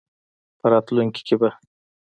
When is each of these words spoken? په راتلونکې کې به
په 0.59 0.65
راتلونکې 0.71 1.21
کې 1.27 1.35
به 1.41 1.49